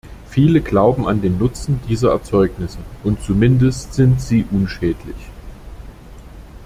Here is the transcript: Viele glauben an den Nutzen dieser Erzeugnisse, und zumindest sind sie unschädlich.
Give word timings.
Viele 0.27 0.61
glauben 0.61 1.05
an 1.07 1.21
den 1.21 1.37
Nutzen 1.37 1.79
dieser 1.87 2.09
Erzeugnisse, 2.11 2.79
und 3.03 3.21
zumindest 3.21 3.93
sind 3.93 4.19
sie 4.19 4.43
unschädlich. 4.49 5.29